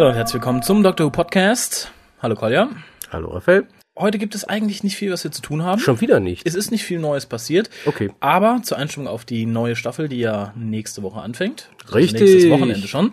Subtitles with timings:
[0.00, 1.92] Hallo und herzlich willkommen zum Doctor Who Podcast.
[2.22, 2.70] Hallo Kolja.
[3.12, 3.66] Hallo Raphael.
[3.98, 5.78] Heute gibt es eigentlich nicht viel, was wir zu tun haben.
[5.78, 6.46] Schon wieder nicht.
[6.46, 7.68] Es ist nicht viel Neues passiert.
[7.84, 8.10] Okay.
[8.18, 11.68] Aber zur Einstimmung auf die neue Staffel, die ja nächste Woche anfängt.
[11.82, 12.22] also Richtig.
[12.22, 13.12] nächstes Wochenende schon.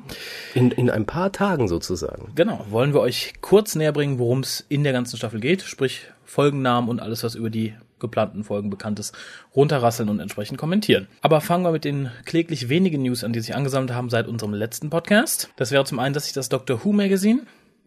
[0.54, 2.32] In, in ein paar Tagen sozusagen.
[2.36, 2.66] Genau.
[2.70, 5.64] Wollen wir euch kurz näher bringen, worum es in der ganzen Staffel geht.
[5.64, 9.16] Sprich Folgennamen und alles, was über die geplanten Folgen bekannt ist,
[9.56, 11.08] runterrasseln und entsprechend kommentieren.
[11.22, 14.54] Aber fangen wir mit den kläglich wenigen News an, die sich angesammelt haben seit unserem
[14.54, 15.50] letzten Podcast.
[15.56, 17.42] Das wäre zum einen, dass sich das Doctor Who Magazine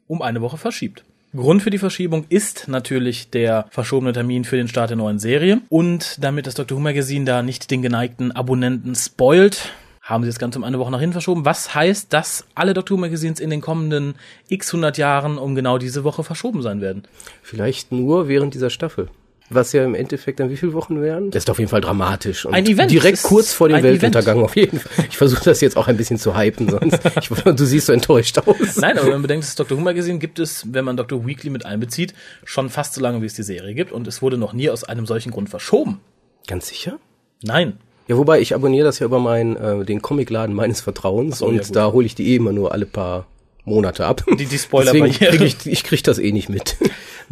[0.07, 1.05] um eine Woche verschiebt.
[1.35, 5.61] Grund für die Verschiebung ist natürlich der verschobene Termin für den Start der neuen Serie.
[5.69, 9.71] Und damit das Doctor Who Magazine da nicht den geneigten Abonnenten spoilt,
[10.03, 11.45] haben sie das Ganze um eine Woche nach hinten verschoben.
[11.45, 14.17] Was heißt, dass alle Doctor Who Magazines in den kommenden
[14.49, 17.05] x 100 Jahren um genau diese Woche verschoben sein werden?
[17.43, 19.09] Vielleicht nur während dieser Staffel.
[19.53, 21.31] Was ja im Endeffekt dann wie viele Wochen wären?
[21.33, 22.47] Das ist auf jeden Fall dramatisch.
[22.47, 22.91] Und Ein Event.
[22.91, 25.07] Direkt kurz vor dem Weltuntergang auf jeden Fall.
[25.11, 28.39] Ich versuche das jetzt auch ein bisschen zu hypen, sonst ich, du siehst so enttäuscht
[28.39, 28.77] aus.
[28.77, 31.51] Nein, aber wenn man bedenkt, das Doctor Who Magazine gibt es, wenn man Who Weekly
[31.51, 33.91] mit einbezieht, schon fast so lange, wie es die Serie gibt.
[33.91, 36.01] Und es wurde noch nie aus einem solchen Grund verschoben.
[36.47, 36.99] Ganz sicher?
[37.43, 37.79] Nein.
[38.07, 41.57] Ja, wobei ich abonniere das ja über meinen äh, den Comicladen meines Vertrauens so, und
[41.57, 43.27] ja, da hole ich die eh immer nur alle paar
[43.65, 44.25] Monate ab.
[44.39, 46.77] Die- die Spoiler- Deswegen krieg ich, ich krieg das eh nicht mit.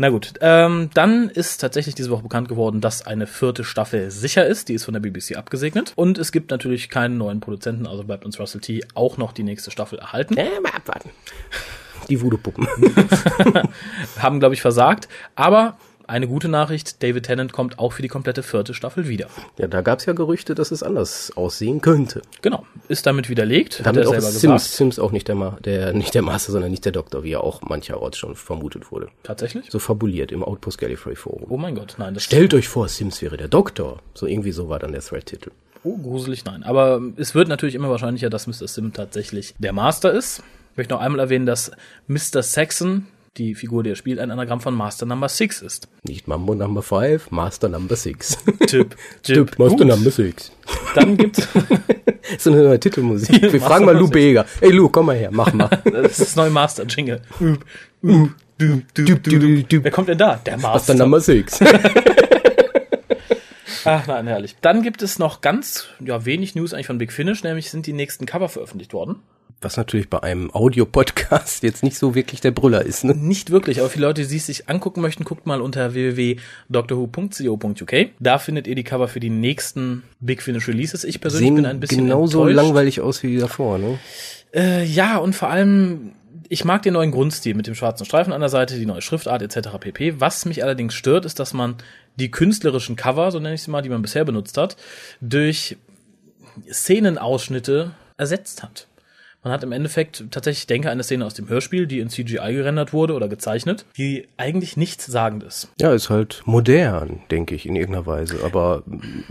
[0.00, 4.46] Na gut, ähm, dann ist tatsächlich diese Woche bekannt geworden, dass eine vierte Staffel sicher
[4.46, 4.68] ist.
[4.68, 5.92] Die ist von der BBC abgesegnet.
[5.96, 8.84] Und es gibt natürlich keinen neuen Produzenten, also bleibt uns Russell T.
[8.94, 10.36] auch noch die nächste Staffel erhalten.
[10.36, 11.10] Äh, mal abwarten.
[12.08, 12.68] Die Voodoo-Puppen.
[14.20, 15.08] Haben, glaube ich, versagt.
[15.34, 15.76] Aber
[16.08, 19.28] eine gute Nachricht, David Tennant kommt auch für die komplette vierte Staffel wieder.
[19.58, 22.22] Ja, da gab's ja Gerüchte, dass es anders aussehen könnte.
[22.42, 24.76] Genau, ist damit widerlegt, Damit hat auch er selber Sims, gesagt.
[24.76, 27.44] Sims auch nicht der, Ma der, nicht der Master, sondern nicht der Doktor, wie er
[27.44, 29.08] auch mancherorts schon vermutet wurde.
[29.22, 29.70] Tatsächlich?
[29.70, 31.46] So fabuliert im Outpost Gallifrey Forum.
[31.50, 34.00] Oh mein Gott, nein, das Stellt euch vor, Sims wäre der Doktor.
[34.14, 35.50] So irgendwie so war dann der Thread-Titel.
[35.84, 36.62] Oh, gruselig, nein.
[36.62, 38.66] Aber es wird natürlich immer wahrscheinlicher, dass Mr.
[38.66, 40.42] Sim tatsächlich der Master ist.
[40.72, 41.70] Ich möchte noch einmal erwähnen, dass
[42.06, 42.42] Mr.
[42.42, 43.06] Saxon,
[43.38, 45.88] die Figur, die er spielt, ein Anagramm von Master Number 6 ist.
[46.02, 48.38] Nicht Mambo Number 5, Master Number 6.
[48.66, 49.86] Tipp, Tipp, Master Gut.
[49.86, 50.52] Number 6.
[50.94, 51.46] Dann gibt's,
[52.38, 53.40] So eine neue Titelmusik.
[53.52, 54.44] Wir fragen mal Lou Bega.
[54.60, 55.70] Ey Lou, komm mal her, mach mal.
[55.84, 57.22] das ist das neue Master-Jingle.
[58.58, 60.36] Wer kommt denn da?
[60.36, 60.94] Der Master Master.
[60.94, 61.60] Number 6.
[63.84, 64.56] Ach nein, herrlich.
[64.60, 67.94] Dann gibt es noch ganz ja, wenig News eigentlich von Big Finish, nämlich sind die
[67.94, 69.22] nächsten Cover veröffentlicht worden.
[69.60, 73.12] Was natürlich bei einem Audio-Podcast jetzt nicht so wirklich der Brüller ist, ne?
[73.14, 77.92] Nicht wirklich, aber für Leute, die es sich angucken möchten, guckt mal unter www.doctorwho.co.uk.
[78.20, 81.02] Da findet ihr die Cover für die nächsten Big Finish Releases.
[81.02, 82.66] Ich persönlich bin ein Sehen bisschen genauso enttäuscht.
[82.66, 83.98] langweilig aus wie die davor, ne?
[84.54, 86.12] Äh, ja, und vor allem,
[86.48, 89.42] ich mag den neuen Grundstil mit dem schwarzen Streifen an der Seite, die neue Schriftart
[89.42, 89.70] etc.
[89.80, 90.20] pp.
[90.20, 91.76] Was mich allerdings stört, ist, dass man
[92.16, 94.76] die künstlerischen Cover, so nenne ich sie mal, die man bisher benutzt hat,
[95.20, 95.76] durch
[96.70, 98.87] Szenenausschnitte ersetzt hat.
[99.44, 102.52] Man hat im Endeffekt tatsächlich, ich denke, eine Szene aus dem Hörspiel, die in CGI
[102.52, 105.68] gerendert wurde oder gezeichnet, die eigentlich nichts sagend ist.
[105.80, 108.40] Ja, ist halt modern, denke ich, in irgendeiner Weise.
[108.44, 108.82] Aber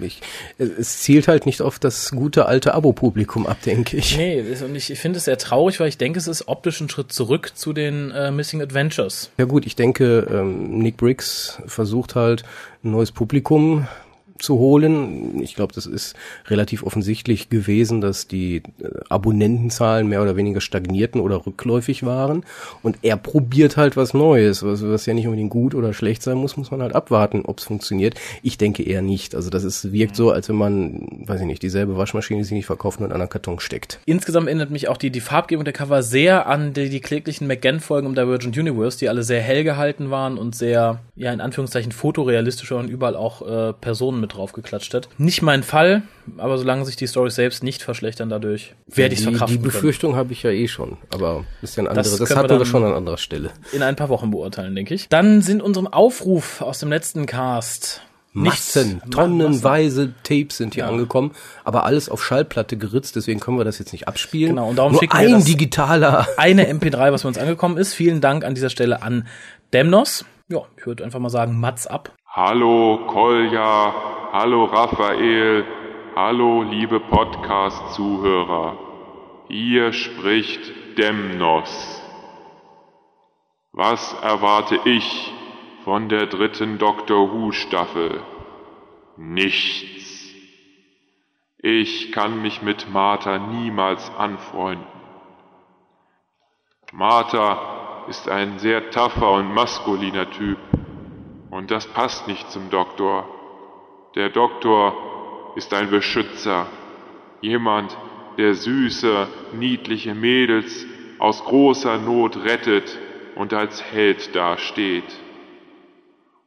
[0.01, 0.21] ich,
[0.57, 4.15] es zielt halt nicht auf das gute alte Abo-Publikum ab, denke ich.
[4.17, 6.89] Nee, und ich, ich finde es sehr traurig, weil ich denke, es ist optisch ein
[6.89, 9.29] Schritt zurück zu den äh, Missing Adventures.
[9.37, 12.43] Ja gut, ich denke, ähm, Nick Briggs versucht halt
[12.81, 13.87] ein neues Publikum
[14.39, 15.41] zu holen.
[15.41, 16.15] Ich glaube, das ist
[16.47, 22.43] relativ offensichtlich gewesen, dass die äh, Abonnentenzahlen mehr oder weniger stagnierten oder rückläufig waren.
[22.83, 26.37] Und er probiert halt was Neues, was, was ja nicht unbedingt gut oder schlecht sein
[26.37, 28.15] muss, muss man halt abwarten, ob es funktioniert.
[28.43, 29.35] Ich denke eher nicht.
[29.35, 32.53] Also das ist, wirkt so, als wenn man, weiß ich nicht, dieselbe Waschmaschine, die sich
[32.53, 33.99] nicht verkauft, nur in einen Karton steckt.
[34.05, 38.07] Insgesamt erinnert mich auch die, die Farbgebung der Cover sehr an die, die kläglichen McGann-Folgen
[38.07, 42.77] im Divergent Universe, die alle sehr hell gehalten waren und sehr, ja, in Anführungszeichen fotorealistischer
[42.77, 45.09] und überall auch äh, Personen mit drauf geklatscht hat.
[45.17, 46.03] Nicht mein Fall,
[46.37, 49.61] aber solange sich die Storys selbst nicht verschlechtern dadurch, werde ich es die, die verkraften
[49.61, 49.71] können.
[49.71, 52.17] Befürchtung habe ich ja eh schon, aber ist ja ein Das anderes.
[52.19, 53.51] Das, wir hatten wir dann- schon an anderer Stelle.
[53.71, 55.09] In ein paar Wochen beurteilen, denke ich.
[55.09, 58.01] Dann sind unserem Aufruf aus dem letzten Cast
[58.33, 60.89] Massen, nichts- tonnenweise Tapes sind hier Ja.
[60.89, 61.31] angekommen,
[61.63, 64.51] aber alles auf Schallplatte geritzt, deswegen können wir das jetzt nicht abspielen.
[64.55, 66.27] Genau, und darum Nur schicken wir ein das- digitaler.
[66.37, 67.93] eine MP3, was bei uns angekommen ist.
[67.93, 69.27] Vielen Dank an dieser Stelle an
[69.73, 70.25] Demnos.
[70.49, 72.13] Ja, ich würde einfach mal sagen, Mats ab.
[72.37, 75.65] Hallo Kolja, hallo Raphael,
[76.15, 78.77] hallo liebe Podcast-Zuhörer.
[79.47, 81.99] Hier spricht Demnos.
[83.71, 85.33] Was erwarte ich
[85.83, 88.21] von der dritten Doctor Who Staffel?
[89.15, 90.31] Nichts.
[91.57, 94.85] Ich kann mich mit Martha niemals anfreunden.
[96.91, 100.59] Martha ist ein sehr taffer und maskuliner Typ.
[101.49, 103.25] Und das passt nicht zum Doktor.
[104.15, 106.67] Der Doktor ist ein Beschützer.
[107.41, 107.95] Jemand,
[108.37, 110.85] der süße, niedliche Mädels
[111.19, 112.97] aus großer Not rettet
[113.35, 115.19] und als Held dasteht.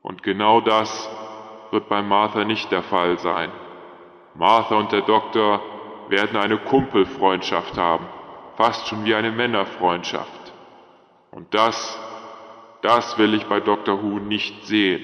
[0.02, 1.08] Und genau das
[1.70, 3.50] wird bei Martha nicht der Fall sein.
[4.34, 5.60] Martha und der Doktor
[6.08, 8.06] werden eine Kumpelfreundschaft haben,
[8.56, 10.52] fast schon wie eine Männerfreundschaft.
[11.30, 11.98] Und das,
[12.82, 14.02] das will ich bei Dr.
[14.02, 15.02] Who nicht sehen.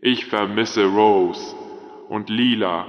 [0.00, 1.54] Ich vermisse Rose
[2.08, 2.86] und Lila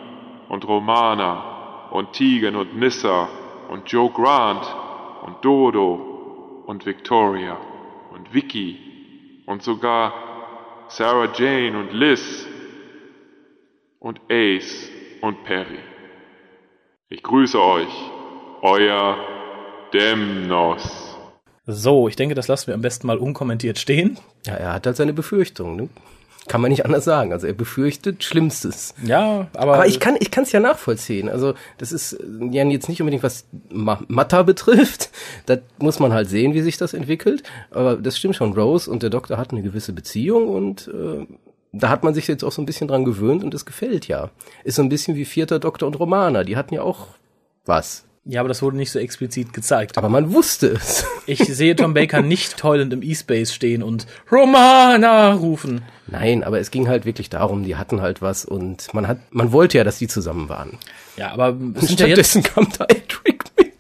[0.50, 3.30] und Romana und Tegan und Nissa
[3.69, 4.65] und Joe Grant
[5.24, 7.57] und Dodo und Victoria
[8.13, 10.13] und Vicky und sogar
[10.88, 12.48] Sarah Jane und Liz
[14.00, 15.80] und Ace und Perry.
[17.09, 18.12] Ich grüße euch,
[18.62, 19.18] euer
[19.94, 21.03] Demnos.
[21.65, 24.18] So, ich denke, das lassen wir am besten mal unkommentiert stehen.
[24.45, 25.75] Ja, er hat halt seine Befürchtungen.
[25.77, 25.89] Ne?
[26.48, 27.31] Kann man nicht anders sagen.
[27.31, 28.94] Also er befürchtet Schlimmstes.
[29.01, 29.75] Ja, aber.
[29.75, 31.30] Aber ich kann, ich kann es ja nachvollziehen.
[31.30, 32.18] Also das ist
[32.51, 35.10] ja jetzt nicht unbedingt was Ma Matta betrifft.
[35.45, 37.44] Da muss man halt sehen, wie sich das entwickelt.
[37.71, 38.54] Aber das stimmt schon.
[38.54, 41.25] Rose und der Doktor hatten eine gewisse Beziehung und äh,
[41.71, 44.30] da hat man sich jetzt auch so ein bisschen dran gewöhnt und es gefällt ja.
[44.63, 46.44] Ist so ein bisschen wie vierter Doktor und Romana.
[46.44, 47.07] Die hatten ja auch
[47.66, 48.06] was.
[48.25, 49.98] Ja, aber das wurde nicht so explizit gezeigt.
[49.98, 51.06] Aber man wusste es.
[51.25, 55.81] Ich sehe Tom Baker nicht heulend im E-Space stehen und Romana rufen.
[56.08, 59.54] Nein, aber es ging halt wirklich darum, die hatten halt was und man hat, man
[59.54, 60.78] wollte ja, dass die zusammen waren.
[61.16, 63.72] Ja, aber sind ja jetzt, stattdessen kam da Edric mit.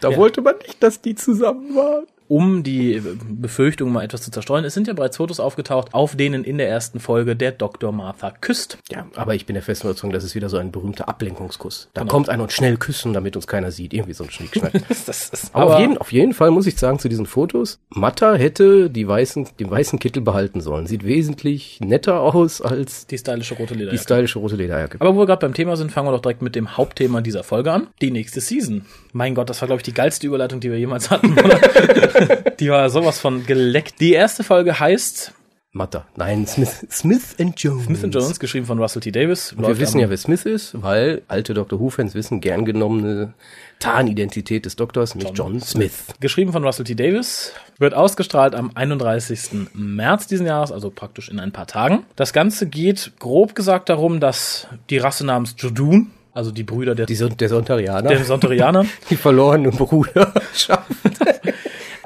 [0.00, 0.16] Da Ja.
[0.16, 2.04] wollte man nicht, dass die zusammen waren.
[2.30, 6.44] Um die Befürchtungen mal etwas zu zerstreuen, es sind ja bereits Fotos aufgetaucht, auf denen
[6.44, 7.90] in der ersten Folge der Dr.
[7.90, 8.78] Martha küsst.
[8.88, 11.88] Ja, aber ich bin der festen Überzeugung, das ist wieder so ein berühmter Ablenkungskuss.
[11.92, 12.12] Da Genau.
[12.12, 13.92] kommt einer und schnell küssen, damit uns keiner sieht.
[13.92, 14.72] Irgendwie so ein Schnickschnack.
[15.06, 18.34] Das ist Aber, auf, jeden, auf jeden Fall muss ich sagen, zu diesen Fotos, Matta
[18.34, 20.86] hätte die weißen, den weißen Kittel behalten sollen.
[20.86, 24.02] Sieht wesentlich netter aus als die stylische rote die Lederjacke.
[24.04, 24.98] stylische rote Lederjacke.
[25.00, 27.42] Aber wo wir gerade beim Thema sind, fangen wir doch direkt mit dem Hauptthema dieser
[27.42, 27.88] Folge an.
[28.00, 28.84] Die nächste Season.
[29.12, 31.34] Mein Gott, das war, glaube ich, die geilste Überleitung, die wir jemals hatten.
[32.58, 34.00] Die war sowas von geleckt.
[34.00, 35.32] Die erste Folge heißt
[35.72, 36.04] Matta.
[36.16, 37.84] Nein, Smith, Smith and Jones.
[37.84, 39.12] Smith Jones, geschrieben von Russell T.
[39.12, 39.52] Davis.
[39.52, 41.78] Und wir wissen ja, wer Smith ist, weil alte Dr.
[41.78, 43.34] Who-Fans wissen, gern genommene
[43.78, 46.06] Tarnidentität des Doktors, nämlich John, Smith.
[46.18, 46.96] Geschrieben von Russell T.
[46.96, 49.70] Davis, wird ausgestrahlt am 31.
[49.72, 52.02] März diesen Jahres, also praktisch in ein paar Tagen.
[52.16, 57.06] Das Ganze geht grob gesagt darum, dass die Rasse namens Jodun, also die Brüder der,
[57.06, 60.90] Die, der Sontarianer, der Sonterianer, die verlorenen Bruderschaft.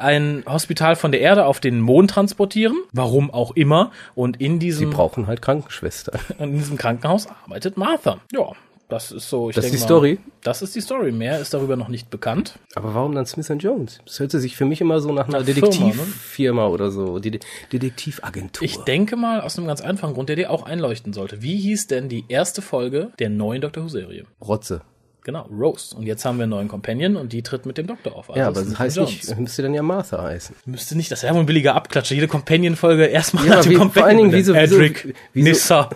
[0.05, 3.91] ein Hospital von der Erde auf den Mond transportieren, warum auch immer.
[4.15, 6.21] Und in Sie diesem, brauchen halt Krankenschwestern.
[6.39, 8.19] in diesem Krankenhaus arbeitet Martha.
[8.33, 8.53] Ja,
[8.89, 9.49] das ist so.
[9.49, 10.15] Ich Das ist denke die Story?
[10.15, 11.11] Mal, das ist die Story.
[11.11, 12.59] Mehr ist darüber noch nicht bekannt.
[12.75, 14.01] Aber warum dann Smith Jones?
[14.05, 15.71] Das hört sich für mich immer so nach einer Firma, ne?
[15.71, 18.65] Detektivfirma oder so, Die Detektivagentur.
[18.65, 21.43] Ich denke mal aus einem ganz einfachen Grund, der dir auch einleuchten sollte.
[21.43, 24.25] Wie hieß denn die erste Folge der neuen Doctor Who Serie?
[24.41, 24.83] Rotze.
[25.27, 25.97] Genau, Rose.
[25.97, 28.29] Und jetzt haben wir einen neuen Companion und die tritt mit dem Doktor auf.
[28.29, 29.11] Also ja, aber das heißt Jones.
[29.11, 30.55] nicht, müsste dann ja Martha heißen.
[30.67, 32.15] Müsste nicht, das wäre wohl ein billiger Abklatscher.
[32.15, 33.91] Jede Companion-Folge erstmal Ja, nach dem Companion.
[33.93, 35.89] vor allen Dingen, wieso- Edric, wieso- Nissa.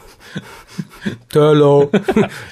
[1.32, 1.90] Hello.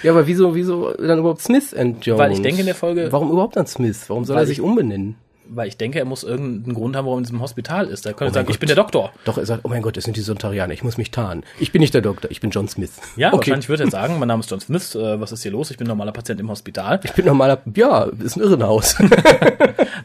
[0.02, 2.18] ja, aber wieso, wieso dann überhaupt Smith and Jones?
[2.18, 4.04] Weil ich denke in der Folge- Warum überhaupt dann Smith?
[4.08, 5.16] Warum soll er sich ich- umbenennen?
[5.48, 8.06] Weil ich denke, er muss irgendeinen Grund haben, warum er in diesem Hospital ist.
[8.06, 8.76] Er könnte Oh sagen, mein ich bin Gott.
[8.76, 9.12] der Doktor.
[9.24, 11.44] Doch, er sagt, oh mein Gott, das sind die Sontarianer, ich muss mich tarnen.
[11.60, 12.92] Ich bin nicht der Doktor, ich bin John Smith.
[13.16, 13.38] Ja, okay.
[13.50, 15.70] wahrscheinlich wird er sagen, mein Name ist John Smith, äh, was ist hier los?
[15.70, 17.00] Ich bin normaler Patient im Hospital.
[17.04, 18.96] Ich bin normaler, ja, ist ein Irrenhaus.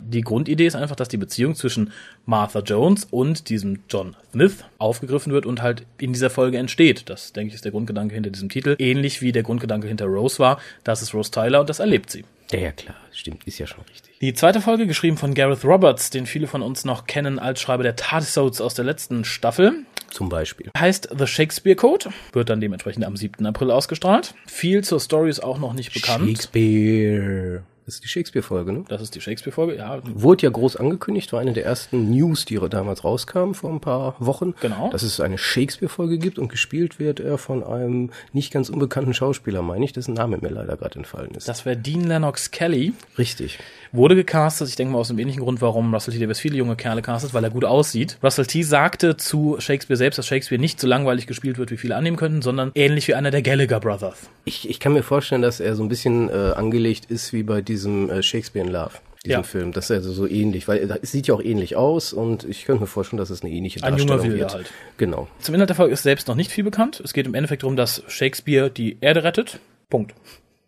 [0.03, 1.91] Die Grundidee ist einfach, dass die Beziehung zwischen
[2.25, 7.09] Martha Jones und diesem John Smith aufgegriffen wird und halt in dieser Folge entsteht.
[7.09, 8.75] Das, denke ich, ist der Grundgedanke hinter diesem Titel.
[8.79, 10.59] Ähnlich wie der Grundgedanke hinter Rose war.
[10.83, 12.25] Das ist Rose Tyler und das erlebt sie.
[12.51, 14.17] Ja, ja, klar, stimmt, ist ja schon richtig.
[14.19, 17.83] Die zweite Folge, geschrieben von Gareth Roberts, den viele von uns noch kennen als Schreiber
[17.83, 20.69] der TARDIS-Sodes aus der letzten Staffel, Zum Beispiel.
[20.77, 23.45] heißt The Shakespeare Code, wird dann dementsprechend am 7.
[23.45, 24.35] April ausgestrahlt.
[24.47, 26.27] Viel zur Story ist auch noch nicht bekannt.
[26.27, 27.63] Shakespeare.
[27.91, 28.85] Das ist die Shakespeare-Folge, ne?
[28.87, 29.99] Das ist die Shakespeare-Folge, ja.
[30.05, 34.15] Wurde ja groß angekündigt, war eine der ersten News, die damals rauskam, vor ein paar
[34.19, 34.53] Wochen.
[34.61, 34.89] Genau.
[34.91, 39.61] Dass es eine Shakespeare-Folge gibt und gespielt wird er von einem nicht ganz unbekannten Schauspieler,
[39.61, 41.49] meine ich, dessen Name mir leider gerade entfallen ist.
[41.49, 42.93] Das wäre Dean Lennox Kelly.
[43.17, 43.59] Richtig.
[43.93, 46.19] Wurde gecastet, ich denke mal aus dem ähnlichen Grund, warum Russell T.
[46.19, 48.17] Davis viele junge Kerle castet, weil er gut aussieht.
[48.23, 48.63] Russell T.
[48.63, 52.41] sagte zu Shakespeare selbst, dass Shakespeare nicht so langweilig gespielt wird, wie viele annehmen könnten,
[52.41, 54.29] sondern ähnlich wie einer der Gallagher Brothers.
[54.45, 57.61] Ich, ich kann mir vorstellen, dass er so ein bisschen äh, angelegt ist wie bei
[57.61, 58.91] diesem äh, Shakespeare in Love.
[59.25, 59.43] Diesem Ja.
[59.43, 62.43] Film, das ist also so ähnlich, weil er- es sieht ja auch ähnlich aus und
[62.45, 64.53] ich könnte mir vorstellen, dass es eine ähnliche Ein junger Darstellung wird.
[64.53, 64.71] halt.
[64.97, 65.27] Genau.
[65.39, 67.01] Zum Inhalt der Folge ist selbst noch nicht viel bekannt.
[67.03, 69.59] Es geht im Endeffekt darum, dass Shakespeare die Erde rettet.
[69.89, 70.15] Punkt.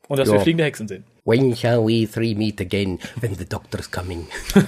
[0.10, 0.36] Und dass Ja.
[0.36, 1.04] wir fliegende Hexen sehen.
[1.26, 4.28] When shall we three meet again when the doctor's coming?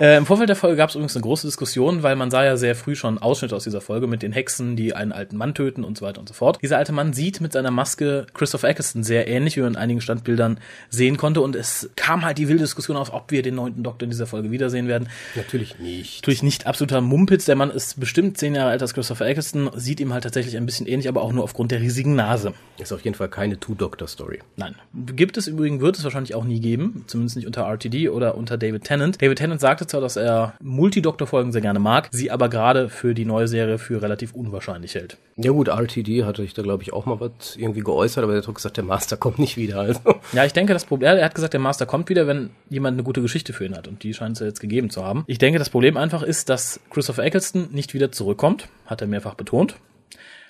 [0.00, 2.56] Äh, Im Vorfeld der Folge gab es übrigens eine große Diskussion, weil man sah ja
[2.56, 5.82] sehr früh schon Ausschnitte aus dieser Folge mit den Hexen, die einen alten Mann töten
[5.82, 6.60] und so weiter und so fort.
[6.62, 10.00] Dieser alte Mann sieht mit seiner Maske Christopher Eccleston sehr ähnlich, wie man in einigen
[10.00, 11.40] Standbildern sehen konnte.
[11.40, 14.28] Und es kam halt die wilde Diskussion auf, ob wir den neunten Doktor in dieser
[14.28, 15.08] Folge wiedersehen werden.
[15.34, 16.22] Natürlich nicht.
[16.22, 17.46] Natürlich nicht absoluter Mumpitz.
[17.46, 20.66] Der Mann ist bestimmt zehn Jahre älter als Christopher Eccleston, sieht ihm halt tatsächlich ein
[20.66, 22.54] bisschen ähnlich, aber auch nur aufgrund der riesigen Nase.
[22.78, 24.38] Ist auf jeden Fall keine Two-Doctor-Story.
[24.56, 24.76] Nein.
[25.16, 28.58] Gibt es übrigens, wird es wahrscheinlich auch nie geben, zumindest nicht unter RTD oder unter
[28.58, 29.20] David Tennant.
[29.22, 33.24] David Tennant sagte zwar, dass er Multidoktor-Folgen sehr gerne mag, sie aber gerade für die
[33.24, 35.16] neue Serie für relativ unwahrscheinlich hält.
[35.36, 38.42] Ja gut, RTD hatte ich da glaube ich auch mal was irgendwie geäußert, aber der
[38.42, 39.80] hat doch gesagt, der Master kommt nicht wieder.
[39.80, 40.00] Also.
[40.32, 43.04] Ja, ich denke, das Problem, er hat gesagt, der Master kommt wieder, wenn jemand eine
[43.04, 45.24] gute Geschichte für ihn hat und die scheint es ja jetzt gegeben zu haben.
[45.26, 49.34] Ich denke, das Problem einfach ist, dass Christopher Eccleston nicht wieder zurückkommt, hat er mehrfach
[49.34, 49.76] betont,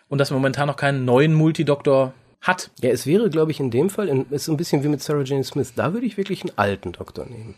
[0.08, 2.70] und dass er momentan noch keinen neuen Multidoktor hat.
[2.80, 5.02] Ja, es wäre, glaube ich, in dem Fall, in, ist so ein bisschen wie mit
[5.02, 7.54] Sarah Jane Smith, da würde ich wirklich einen alten Doktor nehmen,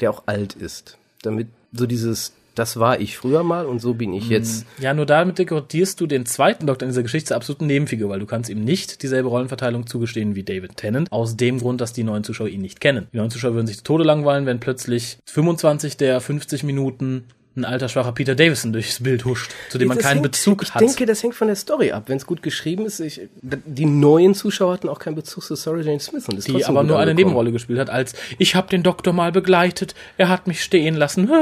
[0.00, 4.12] der auch alt ist, damit so dieses, das war ich früher mal und so bin
[4.12, 4.66] ich jetzt.
[4.78, 8.20] Ja, nur damit dekorierst du den zweiten Doktor in dieser Geschichte zur absoluten Nebenfigur, weil
[8.20, 12.04] du kannst ihm nicht dieselbe Rollenverteilung zugestehen wie David Tennant, aus dem Grund, dass die
[12.04, 13.08] neuen Zuschauer ihn nicht kennen.
[13.12, 17.24] Die neuen Zuschauer würden sich zu Tode langweilen, wenn plötzlich 25 der 50 Minuten
[17.56, 20.62] ein alter schwacher Peter Davison durchs Bild huscht, zu dem man Das keinen hängt, Bezug
[20.62, 20.82] ich hat.
[20.82, 22.04] Ich denke, das hängt von der Story ab.
[22.06, 25.80] Wenn es gut geschrieben ist, ich, die neuen Zuschauer hatten auch keinen Bezug zu Sarah
[25.80, 27.16] Jane Smith und ist die aber nur eine angekommen.
[27.16, 31.30] Nebenrolle gespielt hat, als ich habe den Doktor mal begleitet, er hat mich stehen lassen.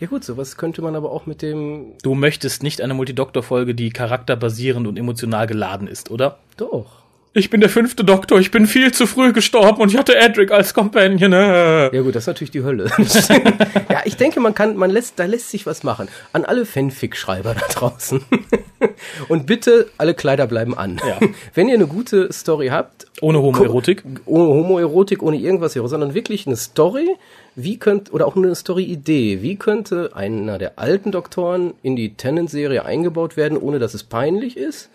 [0.00, 3.90] Ja gut, sowas könnte man aber auch mit dem Du möchtest nicht eine Multidoktor-Folge, die
[3.90, 6.38] charakterbasierend und emotional geladen ist, oder?
[6.56, 7.01] doch.
[7.34, 10.50] Ich bin der fünfte Doktor, ich bin viel zu früh gestorben und ich hatte Edric
[10.50, 11.32] als Companion.
[11.32, 11.94] äh.
[11.96, 12.90] Ja gut, das ist natürlich die Hölle.
[13.88, 16.08] ja, ich denke, man kann, man lässt, da lässt sich was machen.
[16.34, 18.22] An alle Fanfic-Schreiber da draußen.
[19.28, 21.00] Und bitte, alle Kleider bleiben an.
[21.08, 21.18] Ja.
[21.54, 24.04] Wenn ihr eine gute Story habt, Ohne Homoerotik.
[24.26, 27.16] ohne Homoerotik, ohne irgendwas, hier, sondern wirklich eine Story,
[27.54, 32.12] wie könnt, oder auch nur eine Story-Idee, wie könnte einer der alten Doktoren in die
[32.12, 34.90] Tennant-Serie eingebaut werden, ohne dass es peinlich ist?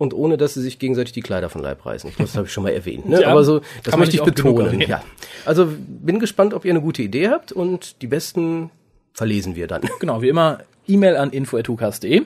[0.00, 2.08] Und ohne, dass sie sich gegenseitig die Kleider von Leib reißen.
[2.08, 3.06] Ich glaube, das habe ich schon mal erwähnt.
[3.06, 3.20] Ne?
[3.20, 4.80] Ja, Aber so, das möchte ich betonen.
[4.80, 5.02] Ja.
[5.44, 8.70] Also bin gespannt, ob ihr eine gute Idee habt und die besten
[9.12, 9.82] verlesen wir dann.
[10.00, 12.22] Genau, wie immer, E-Mail an info.hucast.de.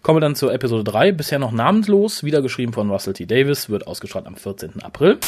[0.00, 3.26] Kommen wir dann zur Episode 3, bisher noch namenslos, wieder geschrieben von Russell T.
[3.26, 4.82] Davis, wird ausgestrahlt am 14.
[4.82, 5.18] April.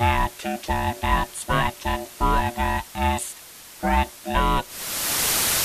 [0.00, 3.36] Der Titel der zweiten Folge ist
[3.80, 4.64] Dreadnought.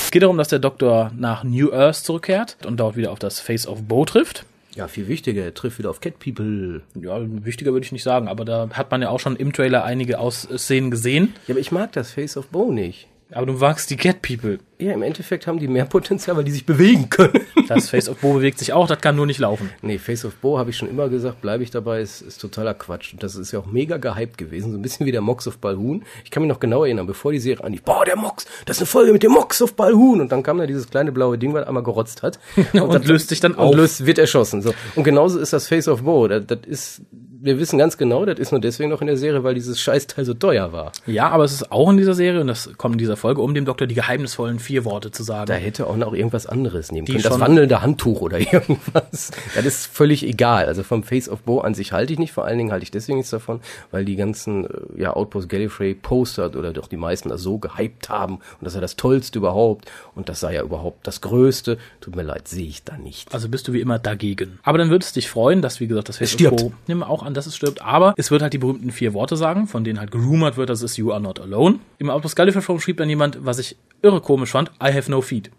[0.04, 3.40] Es geht darum, dass der Doktor nach New Earth zurückkehrt und dort wieder auf das
[3.40, 4.44] Face of Bo trifft.
[4.76, 6.82] Ja, viel wichtiger, er trifft wieder auf Cat People.
[6.94, 9.84] Ja, wichtiger würde ich nicht sagen, aber da hat man ja auch schon im Trailer
[9.84, 11.32] einige Aus Szenen gesehen.
[11.46, 13.08] Ja, aber ich mag das Face of Bo nicht.
[13.32, 14.58] Aber du magst die Cat People.
[14.78, 17.40] Ja, im Endeffekt haben die mehr Potenzial, weil die sich bewegen können.
[17.66, 19.70] Das Face of Bo bewegt sich auch, das kann nur nicht laufen.
[19.82, 22.74] Nee, Face of Bo habe ich schon immer gesagt, bleibe ich dabei, ist, ist totaler
[22.74, 23.12] Quatsch.
[23.14, 25.58] Und das ist ja auch mega gehypt gewesen, so ein bisschen wie der Mox of
[25.58, 26.04] Balhoon.
[26.24, 28.82] Ich kann mich noch genau erinnern, bevor die Serie anlief, boah, der Mox, das ist
[28.82, 30.20] eine Folge mit dem Mox of Balhoon.
[30.20, 32.38] Und dann kam da dieses kleine blaue Ding, was einmal gerotzt hat.
[32.74, 33.74] Und das- löst sich dann und auf.
[33.74, 34.62] löst, wird erschossen.
[34.62, 34.72] So.
[34.94, 36.28] Und genauso ist das Face of Bo.
[36.28, 37.00] Das, das ist,
[37.46, 40.24] wir wissen ganz genau, das ist nur deswegen noch in der Serie, weil dieses Scheißteil
[40.24, 40.92] so teuer war.
[41.06, 43.54] Ja, aber es ist auch in dieser Serie, und das kommt in dieser Folge, um
[43.54, 45.46] dem Doktor die geheimnisvollen vier Worte zu sagen.
[45.46, 47.24] Da hätte auch noch irgendwas anderes nehmen Die können.
[47.24, 49.30] Das wandelnde Handtuch oder irgendwas.
[49.54, 50.66] Das ist völlig egal.
[50.66, 52.32] Also vom Face of Bo an sich halte ich nicht.
[52.32, 53.60] Vor allen Dingen halte ich deswegen nichts davon,
[53.92, 58.08] weil die ganzen äh, ja, Outpost Gallifrey Poster oder doch die meisten das so gehypt
[58.08, 61.78] haben und das sei das Tollste überhaupt und das sei ja überhaupt das Größte.
[62.00, 63.32] Tut mir leid, sehe ich da nicht.
[63.32, 64.58] Also bist du wie immer dagegen.
[64.64, 67.22] Aber dann würde es dich freuen, dass, wie gesagt, das Face of Bo, nimm auch
[67.22, 67.82] an, dass es stirbt.
[67.82, 70.82] Aber es wird halt die berühmten vier Worte sagen, von denen halt gerumort wird, dass
[70.82, 71.78] es You are not alone.
[71.98, 75.20] Im Outpost Gallifrey Forum schrieb dann jemand, was ich irre komisch fand, I have no
[75.20, 75.50] feet.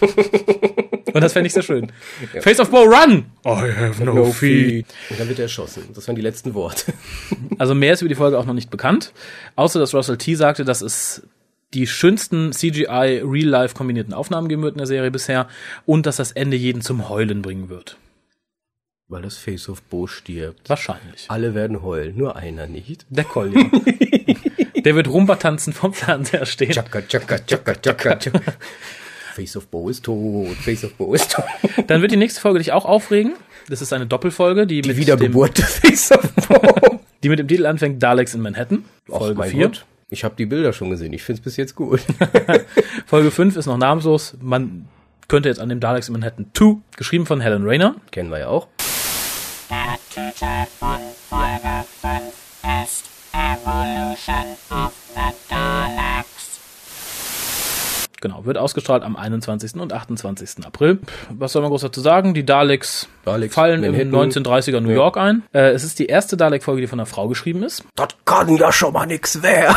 [1.14, 1.90] Und das fände ich sehr schön.
[2.40, 3.26] Face of Bo, run!
[3.44, 4.86] I have no, feet.
[5.10, 5.84] Und dann wird er erschossen.
[5.94, 6.92] Das waren die letzten Worte.
[7.58, 9.12] Also mehr ist über die Folge auch noch nicht bekannt.
[9.56, 10.36] Außer, dass Russell T.
[10.36, 11.26] sagte, dass es
[11.74, 15.48] die schönsten CGI Real-Life kombinierten Aufnahmen geben wird in der Serie bisher
[15.84, 17.96] und dass das Ende jeden zum Heulen bringen wird.
[19.10, 20.68] Weil das Face of Bo stirbt.
[20.68, 21.24] Wahrscheinlich.
[21.28, 23.06] Alle werden heulen, nur einer nicht.
[23.08, 23.64] Der Collier.
[24.84, 26.72] Der wird Rumba tanzen vom Fernseher stehen.
[26.72, 28.52] Chaka, chaka, chaka, chaka, chaka.
[29.34, 30.54] Face of Bo ist tot.
[30.56, 31.44] Face of Bo ist tot.
[31.86, 33.32] Dann wird die nächste Folge dich auch aufregen.
[33.70, 37.00] Das ist eine Doppelfolge, die, Die mit, dem, Wiedergeburt des Face of Bo.
[37.22, 38.84] die mit dem Titel anfängt Daleks in Manhattan.
[39.06, 39.66] Folge mein 4.
[39.68, 39.86] Gott.
[40.10, 41.14] Ich habe die Bilder schon gesehen.
[41.14, 42.00] Ich finde es bis jetzt gut.
[43.06, 44.36] Folge 5 ist noch namenslos.
[44.42, 44.86] Man
[45.28, 47.96] könnte jetzt an dem Daleks in Manhattan 2, geschrieben von Helen Rayner.
[48.10, 48.68] Kennen wir ja auch.
[58.28, 59.76] Genau, wird ausgestrahlt am 21.
[59.76, 60.66] und 28.
[60.66, 60.98] April.
[61.30, 62.34] Was soll man groß dazu sagen?
[62.34, 64.08] Die Daleks, Daleks, fallen Manhattan.
[64.08, 65.44] im 1930er New York ein.
[65.54, 67.84] Äh, es ist die erste Dalek-Folge, die von einer Frau geschrieben ist.
[67.94, 69.74] Das kann ja schon mal nix werden.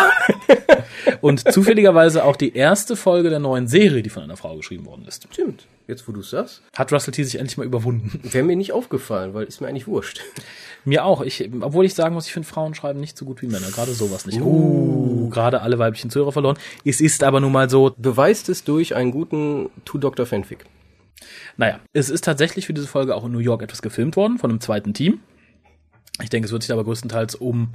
[1.21, 5.05] Und zufälligerweise auch die erste Folge der neuen Serie, die von einer Frau geschrieben worden
[5.07, 5.25] ist.
[5.31, 5.65] Stimmt.
[5.91, 7.21] Jetzt, wo du sagst, Hat Russell T.
[7.25, 8.21] sich endlich mal überwunden.
[8.23, 10.21] wäre mir nicht aufgefallen, weil ist mir eigentlich wurscht.
[10.85, 11.21] Mir auch.
[11.21, 13.69] Ich, obwohl ich sagen muss, ich finde Frauen schreiben nicht so gut wie Männer.
[13.69, 14.41] Gerade sowas nicht.
[14.41, 16.57] Uh, gerade alle weiblichen Zuhörer verloren.
[16.83, 20.65] Es ist aber nun mal so, Beweist es durch einen guten Two-Doctor-Fanfic.
[21.57, 24.49] Naja, es ist tatsächlich für diese Folge auch in New York etwas gefilmt worden von
[24.49, 25.19] einem zweiten Team.
[26.23, 27.73] Ich denke, es wird sich aber größtenteils um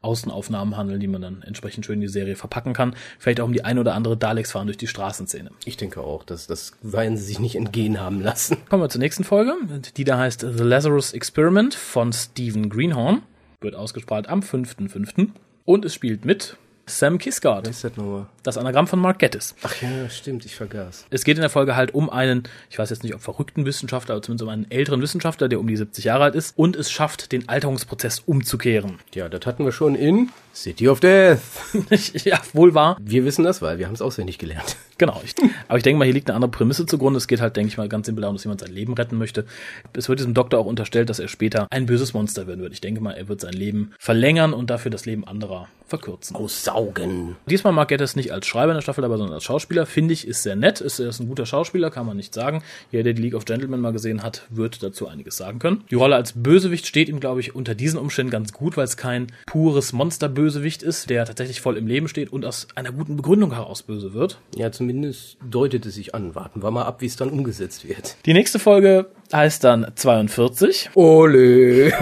[0.00, 2.94] Außenaufnahmen handeln, die man dann entsprechend schön in die Serie verpacken kann.
[3.18, 5.50] Vielleicht auch um die ein oder andere Daleks fahren durch die Straßenszene.
[5.64, 8.58] Ich denke auch, dass das werden sie sich nicht entgehen haben lassen.
[8.68, 9.54] Kommen wir zur nächsten Folge.
[9.96, 13.22] Die da heißt The Lazarus Experiment von Stephen Greenhorn.
[13.60, 15.30] Wird ausgestrahlt am 5.5.
[15.64, 16.56] Und es spielt mit
[16.88, 18.26] Sam Kisgard, Was ist das nochmal?
[18.42, 19.54] das Anagramm von Mark Gettis.
[19.62, 21.06] Ach ja, stimmt, ich vergaß.
[21.10, 24.14] Es geht in der Folge halt um einen, ich weiß jetzt nicht, ob verrückten Wissenschaftler,
[24.14, 26.90] aber zumindest um einen älteren Wissenschaftler, der um die 70 Jahre alt ist und es
[26.90, 28.98] schafft, den Alterungsprozess umzukehren.
[29.14, 31.40] Ja, das hatten wir schon in City of Death.
[32.24, 32.96] ja, wohl wahr.
[33.00, 34.76] Wir wissen das, weil wir haben es auswendig gelernt.
[34.96, 35.20] Genau.
[35.24, 35.34] Ich,
[35.68, 37.18] aber ich denke mal, hier liegt eine andere Prämisse zugrunde.
[37.18, 39.44] Es geht halt, denke ich mal, ganz simpel darum, dass jemand sein Leben retten möchte.
[39.92, 42.72] Es wird diesem Doktor auch unterstellt, dass er später ein böses Monster werden wird.
[42.72, 46.36] Ich denke mal, er wird sein Leben verlängern und dafür das Leben anderer verkürzen.
[46.36, 47.36] Aussaugen.
[47.46, 49.86] Diesmal mag er das nicht als Schreiber in der Staffel, aber sondern als Schauspieler.
[49.86, 50.80] Finde ich, ist sehr nett.
[50.80, 52.62] Ist, er ist ein guter Schauspieler, kann man nicht sagen.
[52.92, 55.84] Jeder, der die League of Gentlemen mal gesehen hat, wird dazu einiges sagen können.
[55.90, 58.96] Die Rolle als Bösewicht steht ihm, glaube ich, unter diesen Umständen ganz gut, weil es
[58.96, 63.54] kein pures Monster-Bösewicht ist, der tatsächlich voll im Leben steht und aus einer guten Begründung
[63.54, 64.38] heraus böse wird.
[64.56, 66.34] Ja, zumindest deutet es sich an.
[66.34, 68.16] Warten wir mal ab, wie es dann umgesetzt wird.
[68.26, 70.90] Die nächste Folge heißt dann 42.
[70.94, 71.92] Ole.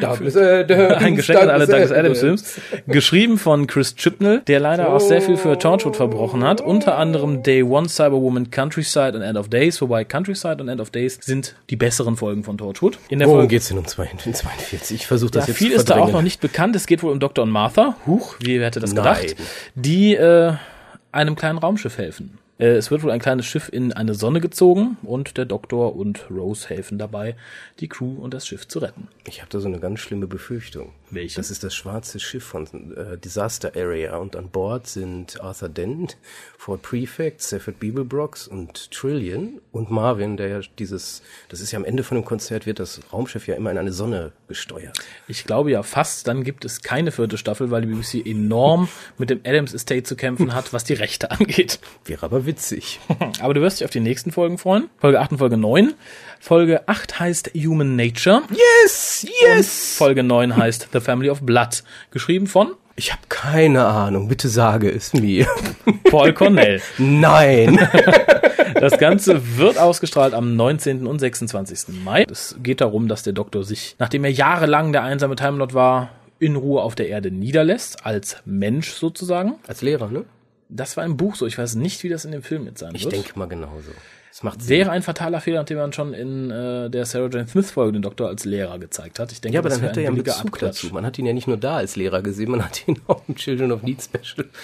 [0.00, 0.94] Douglas Adams.
[0.96, 2.20] Ein Geschenk an alle Douglas Adams Adams.
[2.20, 2.47] Films.
[2.86, 6.60] Geschrieben von Chris Chibnall, der leider auch sehr viel für Torchwood verbrochen hat.
[6.60, 9.80] Unter anderem Day One, Cyberwoman, Countryside und End of Days.
[9.80, 12.98] Wobei Countryside und End of Days sind die besseren Folgen von Torchwood.
[13.08, 14.90] In der Worum Folge geht's denn um 42?
[14.98, 16.74] Ich versuche ja, das jetzt viel zu ist da auch noch nicht bekannt.
[16.74, 17.44] Es geht wohl um Dr.
[17.44, 17.96] und Martha.
[18.06, 19.04] Huch, wie wer hätte das Nein.
[19.04, 19.36] gedacht?
[19.74, 20.54] Die äh,
[21.12, 22.38] einem kleinen Raumschiff helfen.
[22.58, 26.30] Äh, Es wird wohl ein kleines Schiff in eine Sonne gezogen und der Doktor und
[26.30, 27.36] Rose helfen dabei,
[27.80, 29.08] die Crew und das Schiff zu retten.
[29.26, 30.92] Ich habe da so eine ganz schlimme Befürchtung.
[31.10, 31.36] Welche?
[31.36, 32.66] Das ist das schwarze Schiff von
[32.96, 36.16] äh, Disaster Area und an Bord sind Arthur Dent,
[36.58, 41.84] Ford Prefect, Stafford Beeblebrox und Trillian und Marvin, der ja dieses, das ist ja am
[41.84, 44.98] Ende von dem Konzert, wird das Raumschiff ja immer in eine Sonne gesteuert.
[45.28, 49.30] Ich glaube ja fast, dann gibt es keine vierte Staffel, weil die BBC enorm mit
[49.30, 51.78] dem Adams Estate zu kämpfen hat, was die Rechte angeht.
[52.04, 52.98] Wäre aber witzig.
[53.40, 54.90] Aber du wirst dich auf die nächsten Folgen freuen.
[54.98, 55.94] Folge 8 und Folge 9.
[56.40, 58.42] Folge 8 heißt Human Nature.
[58.50, 59.94] Yes, yes!
[59.96, 61.84] Folge 9 heißt The Family of Blood.
[62.10, 65.46] Geschrieben von Ich habe keine Ahnung, bitte sage es mir.
[66.10, 66.82] Paul Cornell.
[66.98, 67.78] Nein!
[68.74, 71.08] Das Ganze wird ausgestrahlt am 19.
[71.08, 72.02] und 26.
[72.04, 72.24] Mai.
[72.30, 76.10] Es geht darum, dass der Doktor sich, nachdem er jahrelang der einsame Time Lord war,
[76.38, 79.56] in Ruhe auf der Erde niederlässt, als Mensch sozusagen.
[79.66, 80.26] Als Lehrer, ne?
[80.68, 81.46] Das war im Buch so.
[81.46, 83.14] Ich weiß nicht, wie das in dem Film jetzt sein Ich wird.
[83.14, 83.90] denke mal genauso.
[84.38, 84.68] Es macht Sinn.
[84.70, 88.02] Wäre ein fataler Fehler, nachdem man schon in äh, der Sarah Jane Smith Folge den
[88.02, 89.32] Doktor als Lehrer gezeigt hat.
[89.32, 90.84] Ich denke, Ja, aber dann hat er ja einen Bezug Abklatsch.
[90.84, 90.94] dazu.
[90.94, 93.34] Man hat ihn ja nicht nur da als Lehrer gesehen, man hat ihn auch im
[93.34, 94.46] Children of Need Special.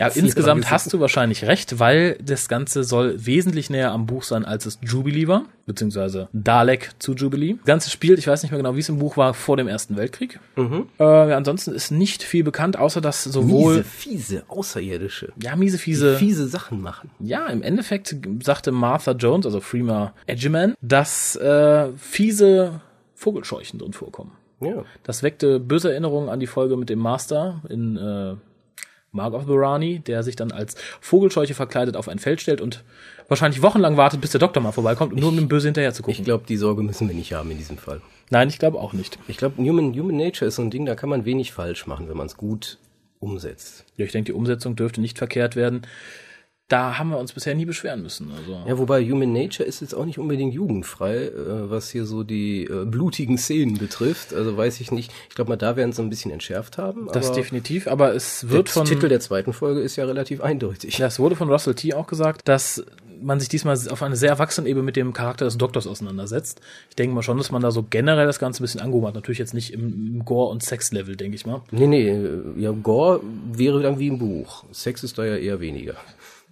[0.00, 4.44] Ja, insgesamt hast du wahrscheinlich recht, weil das Ganze soll wesentlich näher am Buch sein,
[4.44, 7.54] als es Jubilee war, beziehungsweise Dalek zu Jubilee.
[7.58, 9.68] Das Ganze spielt, ich weiß nicht mehr genau, wie es im Buch war, vor dem
[9.68, 10.40] Ersten Weltkrieg.
[10.56, 10.88] Mhm.
[10.98, 15.32] Äh, ansonsten ist nicht viel bekannt, außer dass sowohl Miese, fiese, außerirdische.
[15.40, 17.10] ja miese fiese, Fiese Sachen machen.
[17.20, 22.80] ja im Endeffekt sagte Martha Jones, also Freema Edgeman, dass äh, fiese
[23.14, 24.32] Vogelscheuchen drin vorkommen.
[24.60, 24.84] Ja.
[25.02, 28.34] Das weckte böse Erinnerungen an die Folge mit dem Master in äh,
[29.12, 32.82] Mark of Burani, der sich dann als Vogelscheuche verkleidet auf ein Feld stellt und
[33.28, 36.02] wahrscheinlich wochenlang wartet, bis der Doktor mal vorbeikommt, um nur um dem Böse hinterher zu
[36.02, 36.18] gucken.
[36.18, 38.00] Ich glaube, die Sorge müssen wir nicht haben in diesem Fall.
[38.30, 39.18] Nein, ich glaube auch nicht.
[39.28, 42.08] Ich glaube, Human, Human Nature ist so ein Ding, da kann man wenig falsch machen,
[42.08, 42.78] wenn man es gut
[43.20, 43.84] umsetzt.
[43.96, 45.82] Ja, ich denke, die Umsetzung dürfte nicht verkehrt werden.
[46.72, 48.32] Da haben wir uns bisher nie beschweren müssen.
[48.34, 48.62] Also.
[48.66, 52.64] Ja, wobei Human Nature ist jetzt auch nicht unbedingt jugendfrei, äh, was hier so die
[52.64, 54.32] äh, blutigen Szenen betrifft.
[54.32, 55.12] Also weiß ich nicht.
[55.28, 57.08] Ich glaube mal, da werden sie ein bisschen entschärft haben.
[57.12, 60.96] das definitiv, aber es der wird von Titel der zweiten Folge ist ja relativ eindeutig.
[60.96, 61.92] Ja, es wurde von Russell T.
[61.92, 62.82] auch gesagt, dass
[63.20, 66.62] man sich diesmal auf eine sehr erwachsene Ebene mit dem Charakter des Doktors auseinandersetzt.
[66.88, 69.14] Ich denke mal schon, dass man da so generell das Ganze ein bisschen angehoben hat.
[69.14, 71.60] Natürlich jetzt nicht im, im Gore- und Sex-Level, denke ich mal.
[71.70, 73.20] Nee, nee, äh, ja, Gore
[73.52, 74.64] wäre dann wie im Buch.
[74.72, 75.96] Sex ist da ja eher weniger.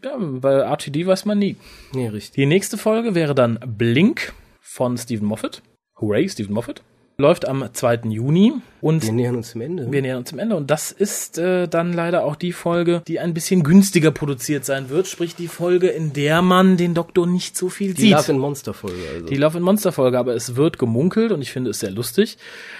[0.02, 1.56] Ja, bei RTD weiß man nie.
[1.92, 2.34] Nee, richtig.
[2.36, 5.62] Die nächste Folge wäre dann Blink von Stephen Moffat.
[6.00, 6.82] Hooray, Stephen Moffat.
[7.18, 8.00] läuft am 2.
[8.08, 9.92] Juni und Wir nähern uns zum Ende.
[9.92, 10.56] wir nähern uns zum Ende.
[10.56, 14.88] Und das ist äh, dann leider auch die Folge, die ein bisschen günstiger produziert sein
[14.88, 15.06] wird.
[15.06, 18.12] Sprich die Folge, in der man den Doktor nicht so viel die sieht.
[18.12, 18.96] Love and Monster Folge.
[19.12, 19.26] Also.
[19.26, 22.38] Die Love and Monster Folge, aber es wird gemunkelt und ich finde es sehr lustig,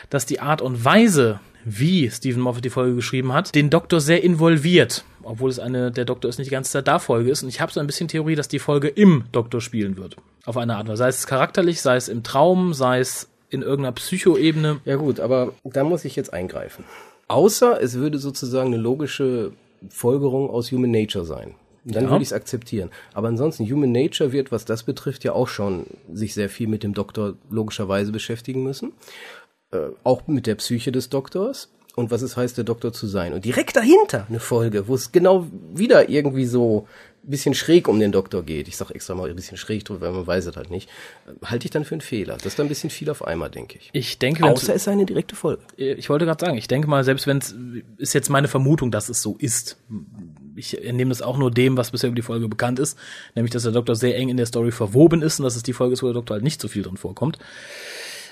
[0.08, 4.24] dass die Art und Weise, wie Stephen Moffat die Folge geschrieben hat, den Doktor sehr
[4.24, 7.48] involviert, obwohl es eine der Doktor ist nicht die ganze Zeit da Folge ist und
[7.48, 10.74] ich habe so ein bisschen Theorie, dass die Folge im Doktor spielen wird, auf eine
[10.76, 14.80] Art und Weise, sei es charakterlich, sei es im Traum, sei es in irgendeiner Psychoebene.
[14.84, 16.84] Ja gut, aber da muss ich jetzt eingreifen.
[17.28, 19.52] Außer es würde sozusagen eine logische
[19.88, 21.54] Folgerung aus Human Nature sein.
[21.84, 22.10] Dann Ja.
[22.10, 22.90] würde ich es akzeptieren.
[23.14, 26.82] Aber ansonsten, Human Nature wird, was das betrifft, ja auch schon sich sehr viel mit
[26.82, 28.92] dem Doktor logischerweise beschäftigen müssen.
[29.72, 33.32] Äh, auch mit der Psyche des Doktors und was es heißt, der Doktor zu sein.
[33.32, 36.86] Und direkt dahinter eine Folge, wo es genau wieder irgendwie so
[37.22, 38.66] ein bisschen schräg um den Doktor geht.
[38.66, 40.88] Ich sage extra mal ein bisschen schräg drüber, weil man weiß es halt nicht.
[41.26, 42.34] Äh, Halte ich dann für einen Fehler.
[42.34, 43.90] Das ist dann ein bisschen viel auf einmal, denke ich.
[43.92, 45.62] Ich denke, Außer es sei eine direkte Folge.
[45.76, 47.54] ich wollte gerade sagen, ich denke mal, selbst wenn es
[47.98, 49.76] ist jetzt meine Vermutung, dass es so ist.
[50.56, 52.98] Ich entnehme das auch nur dem, was bisher über die Folge bekannt ist,
[53.34, 55.72] nämlich dass der Doktor sehr eng in der Story verwoben ist und dass es die
[55.72, 57.38] Folge ist, wo der Doktor halt nicht so viel drin vorkommt.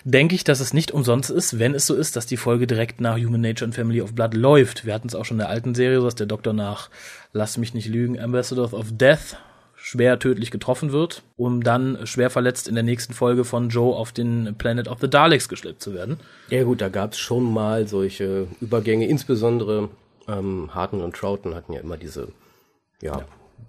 [0.04, 3.00] Denke ich, dass es nicht umsonst ist, wenn es so ist, dass die Folge direkt
[3.00, 4.84] nach Human Nature and Family of Blood läuft.
[4.84, 6.90] Wir hatten es auch schon in der alten Serie, dass der Doktor nach,
[7.32, 9.36] lass mich nicht lügen, Ambassador of Death
[9.76, 14.12] schwer tödlich getroffen wird, um dann schwer verletzt in der nächsten Folge von Joe auf
[14.12, 16.18] den Planet of the Daleks geschleppt zu werden.
[16.50, 19.88] Ja gut, da gab es schon mal solche Übergänge, insbesondere
[20.26, 22.28] ähm, Harton und Troughton hatten ja immer diese,
[23.00, 23.24] ja,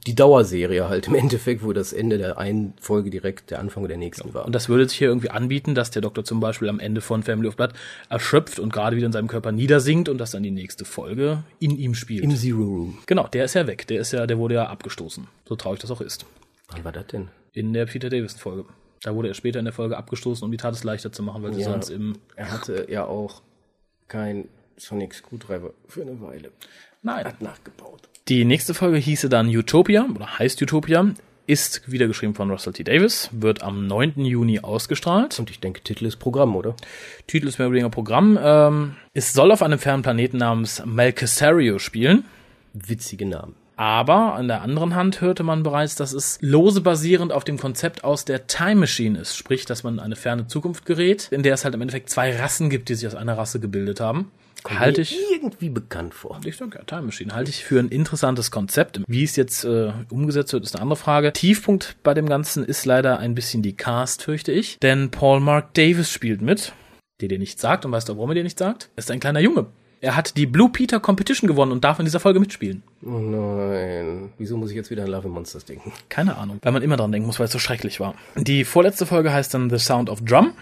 [0.08, 3.98] die Dauerserie halt im Endeffekt, wo das Ende der einen Folge direkt der Anfang der
[3.98, 4.46] nächsten war.
[4.46, 7.24] Und das würde sich hier irgendwie anbieten, dass der Doktor zum Beispiel am Ende von
[7.24, 7.74] Family of Blood
[8.10, 11.78] erschöpft und gerade wieder in seinem Körper niedersinkt und dass dann die nächste Folge in
[11.78, 12.24] ihm spielt.
[12.24, 12.98] Im Zero Room.
[13.06, 13.88] genau, der ist ja weg.
[13.88, 15.28] Der ist ja, der wurde ja abgestoßen.
[15.48, 16.26] So traurig das auch ist.
[16.70, 17.30] Wann war das denn?
[17.54, 18.66] In der Peter Davison Folge.
[19.02, 21.42] Da wurde er später in der Folge abgestoßen, um die Tat es leichter zu machen,
[21.44, 21.72] weil sie Ja.
[21.72, 23.42] sonst im Er hatte ja auch
[24.08, 24.48] kein
[24.78, 26.52] Sonic Screwdriver für eine Weile.
[27.02, 27.26] Nein.
[27.26, 28.02] Hat nachgebaut.
[28.30, 31.14] Die nächste Folge hieße dann Utopia oder heißt Utopia,
[31.48, 32.84] ist wieder geschrieben von Russell T.
[32.84, 34.24] Davis, wird am 9.
[34.24, 35.40] Juni ausgestrahlt.
[35.40, 36.76] Und ich denke, Titel ist Programm, oder?
[37.26, 38.38] Titel ist mehr oder weniger Programm.
[38.40, 42.24] Ähm, es soll auf einem fernen Planeten namens Malcasario spielen.
[42.74, 43.56] Witzige Namen.
[43.78, 48.04] Aber an der anderen Hand hörte man bereits, dass es lose basierend auf dem Konzept
[48.04, 49.38] aus der Time Machine ist.
[49.38, 52.36] Sprich, dass man in eine ferne Zukunft gerät, in der es halt im Endeffekt zwei
[52.36, 54.30] Rassen gibt, die sich aus einer Rasse gebildet haben.
[54.66, 56.40] Halte ich, irgendwie bekannt vor.
[56.44, 59.02] ich denke, ja, Time Machine, halte ich für ein interessantes Konzept.
[59.08, 61.34] Wie es jetzt äh, umgesetzt wird, ist eine andere Frage.
[61.34, 64.78] Tiefpunkt bei dem Ganzen ist leider ein bisschen die Cast, fürchte ich.
[64.80, 66.74] Denn Paul Mark Davis spielt mit,
[67.22, 68.90] der dir nichts sagt und weißt du, warum er dir nichts sagt?
[68.96, 69.68] Er ist ein kleiner Junge.
[70.02, 72.84] Er hat die Blue Peter Competition gewonnen und darf in dieser Folge mitspielen.
[73.04, 74.32] Oh nein.
[74.38, 75.92] Wieso muss ich jetzt wieder an Love and Monsters denken?
[76.08, 78.16] Keine Ahnung, weil man immer dran denken muss, weil es so schrecklich war.
[78.38, 80.54] Die vorletzte Folge heißt dann The Sound of Drum,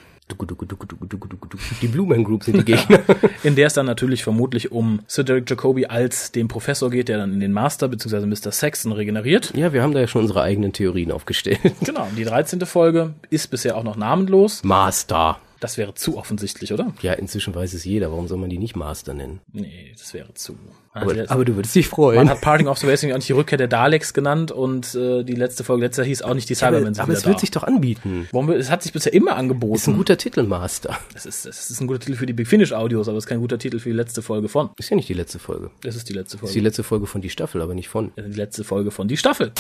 [1.82, 3.00] Die Blue Man Group sind die Gegner.
[3.44, 7.18] in der es dann natürlich vermutlich um Sir Derek Jacobi als den Professor geht, der
[7.18, 8.26] dann in den Master bzw.
[8.26, 8.52] Mr.
[8.52, 9.54] Saxon regeneriert.
[9.56, 11.60] ja, wir haben da ja schon unsere eigenen Theorien aufgestellt.
[11.84, 12.62] Genau, die 13.
[12.66, 14.64] Folge ist bisher auch noch namenlos.
[14.64, 15.40] Master.
[15.60, 16.94] Das wäre zu offensichtlich, oder?
[17.02, 18.12] Ja, inzwischen weiß es jeder.
[18.12, 19.42] Warum soll man die nicht Master nennen?
[19.52, 20.56] Nee, das wäre zu.
[20.94, 22.18] Aber, hat- aber du würdest dich freuen.
[22.18, 25.24] man hat Parting of the Racing auch nicht die Rückkehr der Daleks genannt und äh,
[25.24, 27.36] die letzte Folge letzter hieß auch nicht die aber Cybermen sind aber wieder es wird
[27.36, 27.40] da.
[27.40, 28.28] sich doch anbieten.
[28.32, 29.96] Warum, es hat sich bisher immer Ist ein angeboten.
[29.96, 30.98] guter Titel, Master.
[31.14, 33.30] Das ist, das ist ein guter Titel für die Big Finish Audios, aber es ist
[33.30, 34.70] kein guter Titel für die letzte Folge von.
[34.78, 35.70] Ist ja nicht die letzte Folge.
[35.82, 36.68] Das ist die letzte Das ist die Folge.
[36.68, 38.12] letzte Folge von die Staffel, aber nicht von.
[38.18, 39.52] Die letzte Folge von die Staffel.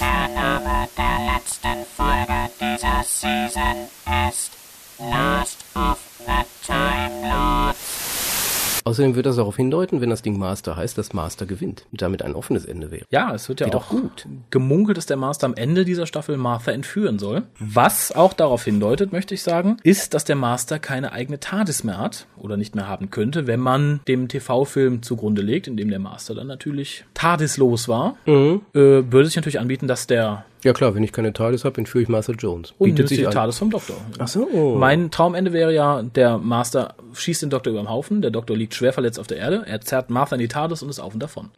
[0.00, 3.88] Der Name der letzten Folge dieser Season
[4.28, 4.50] ist
[4.98, 8.82] Last of the Time Lords.
[8.86, 11.86] Außerdem wird das darauf hindeuten, wenn das Ding Master heißt, dass Master gewinnt.
[11.90, 13.06] Und damit ein offenes Ende wäre.
[13.10, 14.26] Ja, es wird ja Geht auch doch gut.
[14.50, 17.44] gemunkelt, dass der Master am Ende dieser Staffel Martha entführen soll.
[17.58, 21.96] Was auch darauf hindeutet, möchte ich sagen, ist, dass der Master keine eigene TARDIS mehr
[21.96, 25.98] hat oder nicht mehr haben könnte, wenn man dem TV-Film zugrunde legt, in dem der
[25.98, 28.16] Master dann natürlich TARDIS-los war.
[28.26, 28.60] Mhm.
[28.74, 28.78] Äh,
[29.10, 32.08] würde sich natürlich anbieten, dass der Ja klar, wenn ich keine TARDIS habe, entführe ich
[32.08, 32.74] Master Jones.
[32.78, 33.32] unnötige sich an.
[33.32, 33.96] TARDIS vom Doktor.
[34.18, 34.76] Ach so.
[34.78, 38.74] Mein Traumende wäre ja, der Master schießt den Doktor über den Haufen, der Doktor liegt
[38.74, 41.22] schwer verletzt auf der Erde, er zerrt Martha in die TARDIS und ist auf und
[41.22, 41.50] davon.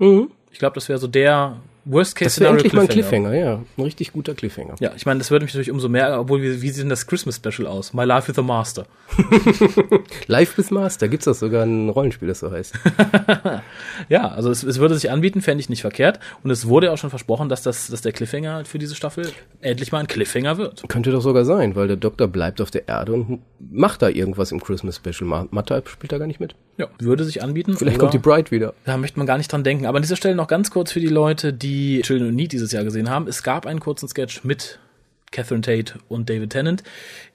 [0.51, 1.57] Ich glaube, das wäre so der
[1.89, 2.25] Worst Case Mhm.
[2.27, 3.61] das Scenario endlich mal ein Cliffhanger, ja.
[3.79, 4.75] Ein richtig guter Cliffhanger.
[4.81, 7.07] Ja, ich meine, das würde mich natürlich umso mehr, obwohl, wie, wie sieht denn das
[7.07, 7.95] Christmas Special aus?
[7.95, 8.87] My Life with the Master.
[10.27, 12.75] Live bis Master, gibt's das sogar ein Rollenspiel, das so heißt.
[14.09, 16.21] Ja, also es, es würde sich anbieten, fände ich nicht verkehrt.
[16.45, 18.95] Und es wurde ja auch schon versprochen, dass, das, dass der Cliffhanger halt für diese
[18.95, 19.29] Staffel
[19.61, 20.85] endlich mal ein Cliffhanger wird.
[20.89, 24.53] Könnte doch sogar sein, weil der Doktor bleibt auf der Erde und macht da irgendwas
[24.53, 25.29] im Christmas Special.
[25.29, 26.55] Ma- Matta spielt da gar nicht mit.
[26.79, 27.77] Ja, würde sich anbieten.
[27.77, 28.75] Vielleicht kommt die Bride wieder.
[28.85, 29.87] Da möchte man gar nicht dran denken.
[29.87, 32.73] Aber an dieser Stelle noch ganz kurz für die Leute, die Children of Need dieses
[32.73, 33.27] Jahr gesehen haben.
[33.27, 34.79] Es gab einen kurzen Sketch mit
[35.33, 36.83] Catherine Tate und David Tennant,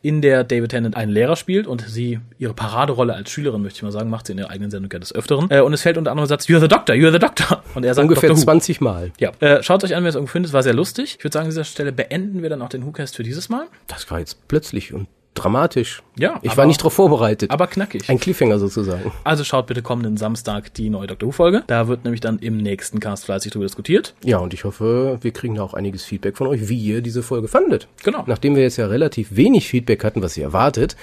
[0.01, 3.83] in der David Tennant einen Lehrer spielt und sie ihre Paraderolle als Schülerin, möchte ich
[3.83, 5.49] mal sagen, macht sie in ihrer eigenen Sendung ja des Öfteren.
[5.51, 7.63] Äh, und es fällt unter anderem der Satz, You're the Doctor, you're the Doctor.
[7.75, 8.45] Und er sagt Ungefähr Doctor Who.
[8.45, 9.11] 20 Mal.
[9.19, 10.49] Ja, äh, schaut euch an, wer es irgendwo findet.
[10.49, 11.15] Es war sehr lustig.
[11.17, 13.67] Ich würde sagen, an dieser Stelle beenden wir dann auch den WhoCast für dieses Mal.
[13.87, 16.03] Das war jetzt plötzlich und dramatisch.
[16.17, 17.51] Ja, Ich aber- war nicht darauf vorbereitet.
[17.51, 18.09] Aber knackig.
[18.09, 19.11] Ein Cliffhanger sozusagen.
[19.23, 21.63] Also schaut bitte kommenden Samstag die neue Doctor Who-Folge.
[21.67, 24.13] Da wird nämlich dann im nächsten Cast fleißig drüber diskutiert.
[24.23, 27.23] Ja, und ich hoffe, wir kriegen da auch einiges Feedback von euch, wie ihr diese
[27.23, 27.87] Folge fandet.
[28.03, 28.23] Genau.
[28.27, 30.95] Nachdem wir jetzt ja relativ wenig Feedback hatten, was ihr erwartet,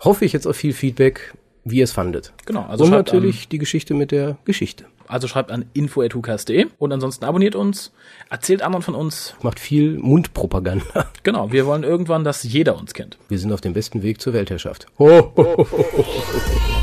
[0.00, 2.32] hoffe ich jetzt auf viel Feedback, wie ihr es fandet.
[2.46, 4.86] Genau, also und natürlich die Geschichte mit der Geschichte.
[5.10, 7.92] Also schreibt an info.hucast.de und ansonsten abonniert uns,
[8.30, 9.34] erzählt anderen von uns.
[9.42, 10.84] Macht viel Mundpropaganda.
[11.22, 13.18] Genau, wir wollen irgendwann, dass jeder uns kennt.
[13.28, 14.86] Wir sind auf dem besten Weg zur Weltherrschaft.
[14.98, 16.79] Ho, ho, ho, ho, ho.